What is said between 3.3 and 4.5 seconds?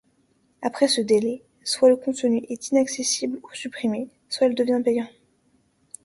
ou supprimé, soit